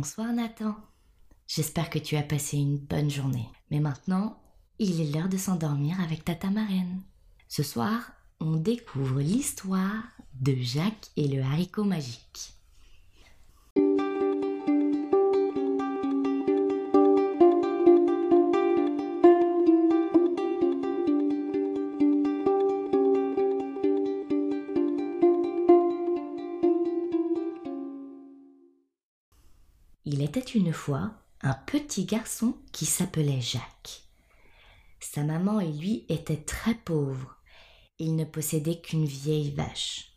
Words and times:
Bonsoir 0.00 0.32
Nathan. 0.32 0.74
J'espère 1.46 1.90
que 1.90 1.98
tu 1.98 2.16
as 2.16 2.22
passé 2.22 2.56
une 2.56 2.78
bonne 2.78 3.10
journée. 3.10 3.46
Mais 3.70 3.80
maintenant, 3.80 4.40
il 4.78 4.98
est 4.98 5.12
l'heure 5.12 5.28
de 5.28 5.36
s'endormir 5.36 6.00
avec 6.00 6.24
Tata 6.24 6.48
Marraine. 6.48 7.02
Ce 7.48 7.62
soir, 7.62 8.10
on 8.40 8.56
découvre 8.56 9.20
l'histoire 9.20 10.02
de 10.40 10.54
Jacques 10.54 11.10
et 11.18 11.28
le 11.28 11.42
haricot 11.42 11.84
magique. 11.84 12.54
Il 30.04 30.22
était 30.22 30.40
une 30.40 30.72
fois 30.72 31.14
un 31.42 31.54
petit 31.54 32.06
garçon 32.06 32.56
qui 32.72 32.86
s'appelait 32.86 33.40
Jacques. 33.40 34.02
Sa 34.98 35.24
maman 35.24 35.60
et 35.60 35.72
lui 35.72 36.06
étaient 36.08 36.42
très 36.42 36.74
pauvres. 36.74 37.36
Il 37.98 38.16
ne 38.16 38.24
possédait 38.24 38.80
qu'une 38.80 39.04
vieille 39.04 39.50
vache. 39.50 40.12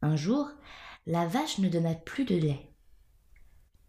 Un 0.00 0.16
jour, 0.16 0.48
la 1.06 1.26
vache 1.26 1.58
ne 1.58 1.68
donna 1.68 1.94
plus 1.94 2.24
de 2.24 2.36
lait. 2.36 2.70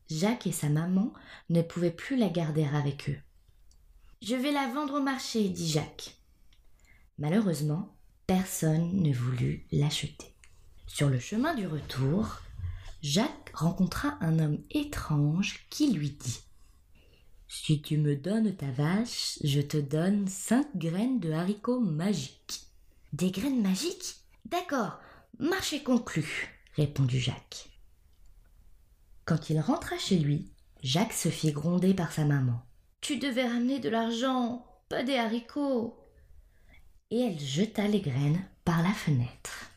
Jacques 0.10 0.48
et 0.48 0.52
sa 0.52 0.70
maman 0.70 1.14
ne 1.50 1.62
pouvaient 1.62 1.92
plus 1.92 2.18
la 2.18 2.30
garder 2.30 2.66
avec 2.66 3.10
eux. 3.10 3.20
Je 4.22 4.36
vais 4.36 4.52
la 4.52 4.68
vendre 4.68 5.00
au 5.00 5.02
marché, 5.02 5.50
dit 5.50 5.70
Jacques. 5.70 6.18
Malheureusement, 7.18 7.96
personne 8.28 9.02
ne 9.02 9.14
voulut 9.14 9.66
l'acheter. 9.72 10.36
Sur 10.88 11.10
le 11.10 11.20
chemin 11.20 11.56
du 11.56 11.68
retour, 11.68 12.42
Jacques 13.04 13.52
rencontra 13.54 14.18
un 14.22 14.40
homme 14.40 14.64
étrange 14.72 15.68
qui 15.70 15.92
lui 15.92 16.12
dit 16.12 16.40
Si 17.50 17.82
tu 17.82 17.98
me 17.98 18.16
donnes 18.16 18.56
ta 18.56 18.72
vache, 18.72 19.40
je 19.44 19.60
te 19.60 19.76
donne 19.76 20.30
cinq 20.30 20.68
graines 20.78 21.20
de 21.20 21.34
haricots 21.34 21.82
magiques. 21.82 22.62
Des 23.12 23.30
graines 23.30 23.62
magiques? 23.62 24.16
D'accord, 24.46 25.02
marché 25.38 25.84
conclu, 25.84 26.48
répondit 26.78 27.20
Jacques. 27.20 27.70
Quand 29.26 29.50
il 29.50 29.60
rentra 29.60 29.98
chez 29.98 30.18
lui, 30.18 30.54
Jacques 30.82 31.12
se 31.12 31.28
fit 31.28 31.52
gronder 31.52 31.94
par 31.94 32.14
sa 32.14 32.24
maman. 32.24 32.64
Tu 33.02 33.18
devais 33.18 33.46
ramener 33.46 33.80
de 33.80 33.90
l'argent, 33.90 34.66
pas 34.88 35.04
des 35.04 35.18
haricots. 35.18 36.00
Et 37.12 37.20
elle 37.20 37.40
jeta 37.40 37.86
les 37.86 38.02
graines 38.02 38.48
par 38.64 38.82
la 38.82 38.94
fenêtre. 38.94 39.72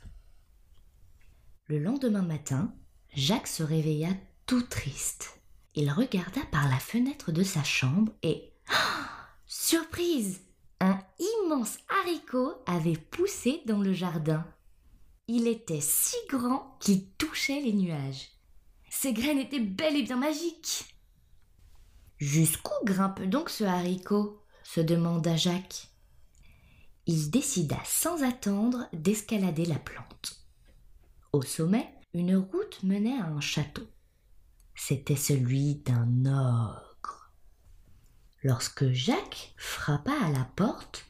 Le 1.67 1.81
lendemain 1.81 2.23
matin, 2.23 2.73
Jacques 3.17 3.47
se 3.47 3.63
réveilla 3.63 4.11
tout 4.45 4.61
triste. 4.61 5.41
Il 5.75 5.91
regarda 5.91 6.43
par 6.53 6.69
la 6.69 6.79
fenêtre 6.79 7.33
de 7.33 7.43
sa 7.43 7.65
chambre 7.65 8.13
et 8.23 8.53
surprise 9.47 10.43
Un 10.81 11.01
immense 11.19 11.79
haricot 11.89 12.63
avait 12.67 12.99
poussé 12.99 13.63
dans 13.65 13.79
le 13.79 13.95
jardin. 13.95 14.47
Il 15.29 15.49
était 15.49 15.81
si 15.81 16.15
grand 16.29 16.77
qu'il 16.79 17.09
touchait 17.13 17.63
les 17.63 17.73
nuages. 17.73 18.29
Ses 18.91 19.15
graines 19.15 19.39
étaient 19.39 19.61
bel 19.61 19.97
et 19.97 20.03
bien 20.03 20.19
magiques. 20.19 20.95
Jusqu'où 22.19 22.85
grimpe 22.85 23.23
donc 23.23 23.49
ce 23.49 23.65
haricot? 23.65 24.43
se 24.63 24.83
demanda 24.83 25.37
Jacques. 25.37 25.89
Il 27.07 27.31
décida 27.31 27.79
sans 27.87 28.23
attendre 28.25 28.89
d'escalader 28.93 29.65
la 29.65 29.79
plante. 29.79 30.45
Au 31.33 31.41
sommet, 31.41 31.96
une 32.13 32.37
route 32.37 32.83
menait 32.83 33.19
à 33.19 33.27
un 33.27 33.41
château. 33.41 33.87
C'était 34.75 35.17
celui 35.17 35.77
d'un 35.77 36.27
ogre. 36.27 37.33
Lorsque 38.43 38.91
Jacques 38.93 39.55
frappa 39.57 40.13
à 40.13 40.31
la 40.31 40.45
porte, 40.57 41.07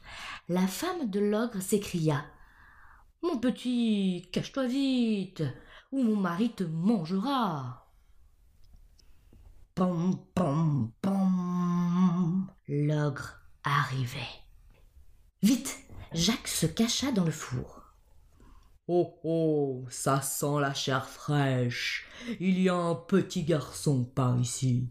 la 0.49 0.67
femme 0.67 1.09
de 1.09 1.19
l'ogre 1.19 1.61
s'écria 1.61 2.25
Mon 3.21 3.37
petit, 3.37 4.29
cache-toi 4.31 4.67
vite, 4.67 5.43
ou 5.91 6.03
mon 6.03 6.15
mari 6.15 6.51
te 6.53 6.63
mangera. 6.63 7.91
Pom, 9.75 10.25
pom, 10.33 10.91
pom. 11.01 12.47
L'ogre 12.67 13.39
arrivait. 13.63 14.19
Vite, 15.43 15.77
Jacques 16.13 16.47
se 16.47 16.65
cacha 16.65 17.11
dans 17.11 17.25
le 17.25 17.31
four. 17.31 17.76
Oh 18.89 19.19
oh, 19.25 19.85
ça 19.89 20.21
sent 20.21 20.61
la 20.61 20.73
chair 20.73 21.09
fraîche. 21.09 22.07
Il 22.39 22.61
y 22.61 22.69
a 22.69 22.75
un 22.75 22.95
petit 22.95 23.43
garçon 23.43 24.05
par 24.05 24.39
ici. 24.39 24.87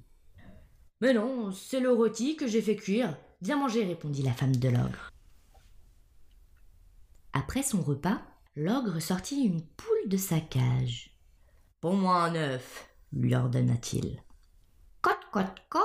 Mais 1.01 1.15
non, 1.15 1.51
c'est 1.51 1.81
le 1.81 1.91
rôti 1.91 2.37
que 2.37 2.47
j'ai 2.47 2.61
fait 2.61 2.77
cuire. 2.77 3.17
Viens 3.41 3.57
manger, 3.57 3.85
répondit 3.85 4.23
la 4.23 4.35
femme 4.35 4.57
de 4.57 4.69
l'ogre. 4.69 5.11
Après 7.33 7.63
son 7.63 7.81
repas, 7.81 8.21
l'ogre 8.55 9.01
sortit 9.01 9.45
une 9.45 9.63
poule 9.63 10.09
de 10.09 10.17
sa 10.19 10.41
cage. 10.41 11.17
Pour 11.81 11.95
moi 11.95 12.25
un 12.25 12.35
œuf, 12.35 12.91
lui 13.13 13.35
ordonna-t-il. 13.35 14.23
Cote, 15.01 15.25
cote, 15.33 15.63
cote 15.71 15.83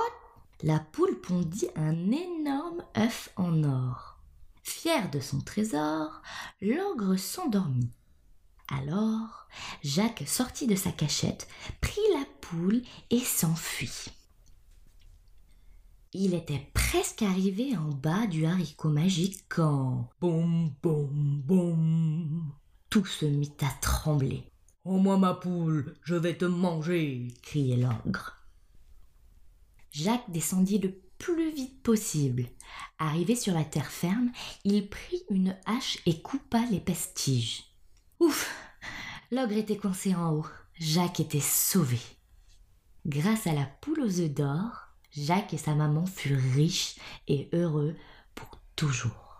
La 0.62 0.80
poule 0.80 1.18
pondit 1.20 1.68
un 1.76 2.10
énorme 2.10 2.84
œuf 2.96 3.30
en 3.36 3.64
or. 3.64 4.18
Fier 4.62 5.10
de 5.10 5.20
son 5.20 5.40
trésor, 5.40 6.22
l'ogre 6.60 7.16
s'endormit. 7.16 7.90
Alors, 8.78 9.48
Jacques 9.82 10.24
sortit 10.26 10.66
de 10.66 10.76
sa 10.76 10.92
cachette, 10.92 11.46
prit 11.82 12.00
la 12.14 12.24
poule 12.40 12.82
et 13.10 13.20
s'enfuit. 13.20 14.06
Il 16.14 16.34
était 16.34 16.66
presque 16.72 17.22
arrivé 17.22 17.76
en 17.76 17.88
bas 17.88 18.26
du 18.26 18.46
haricot 18.46 18.88
magique 18.88 19.44
quand 19.48 20.08
Boum, 20.20 20.72
boum, 20.82 21.42
boum. 21.44 22.52
tout 22.88 23.04
se 23.04 23.26
mit 23.26 23.52
à 23.60 23.70
trembler. 23.80 24.50
Oh 24.84 24.98
moi 24.98 25.18
ma 25.18 25.34
poule, 25.34 25.94
je 26.02 26.14
vais 26.14 26.36
te 26.36 26.44
manger. 26.44 27.28
criait 27.42 27.76
l'ogre. 27.76 28.36
Jacques 29.90 30.30
descendit 30.30 30.78
le 30.78 30.98
plus 31.18 31.54
vite 31.54 31.82
possible. 31.82 32.48
Arrivé 32.98 33.36
sur 33.36 33.54
la 33.54 33.64
terre 33.64 33.90
ferme, 33.90 34.32
il 34.64 34.88
prit 34.88 35.22
une 35.30 35.56
hache 35.66 35.98
et 36.06 36.22
coupa 36.22 36.64
les 36.70 36.80
pestiges. 36.80 37.71
Ouf 38.22 38.54
L'ogre 39.32 39.56
était 39.56 39.76
coincé 39.76 40.14
en 40.14 40.30
haut. 40.32 40.46
Jacques 40.78 41.18
était 41.18 41.40
sauvé. 41.40 41.98
Grâce 43.04 43.48
à 43.48 43.52
la 43.52 43.64
poule 43.64 43.98
aux 43.98 44.20
œufs 44.20 44.30
d'or, 44.30 44.90
Jacques 45.10 45.54
et 45.54 45.58
sa 45.58 45.74
maman 45.74 46.06
furent 46.06 46.38
riches 46.54 47.00
et 47.26 47.48
heureux 47.52 47.96
pour 48.36 48.60
toujours. 48.76 49.31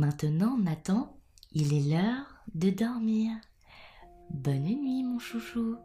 Maintenant, 0.00 0.56
Nathan, 0.56 1.14
il 1.52 1.74
est 1.74 1.94
l'heure 1.94 2.42
de 2.54 2.70
dormir. 2.70 3.32
Bonne 4.30 4.62
nuit, 4.62 5.04
mon 5.04 5.18
chouchou. 5.18 5.76